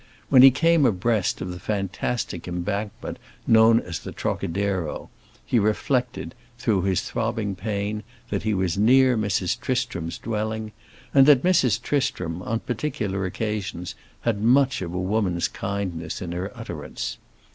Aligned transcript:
When 0.29 0.41
he 0.41 0.49
came 0.49 0.83
abreast 0.83 1.41
of 1.41 1.51
the 1.51 1.59
fantastic 1.59 2.47
embankment 2.47 3.19
known 3.45 3.79
as 3.79 3.99
the 3.99 4.11
Trocadero, 4.11 5.11
he 5.45 5.59
reflected, 5.59 6.33
through 6.57 6.81
his 6.85 7.01
throbbing 7.01 7.55
pain, 7.55 8.01
that 8.31 8.41
he 8.41 8.55
was 8.55 8.79
near 8.79 9.15
Mrs. 9.15 9.59
Tristram's 9.59 10.17
dwelling, 10.17 10.71
and 11.13 11.27
that 11.27 11.43
Mrs. 11.43 11.79
Tristram, 11.79 12.41
on 12.41 12.61
particular 12.61 13.27
occasions, 13.27 13.93
had 14.21 14.41
much 14.41 14.81
of 14.81 14.91
a 14.91 14.97
woman's 14.99 15.47
kindness 15.47 16.19
in 16.19 16.31
her 16.31 16.51
utterance. 16.57 17.17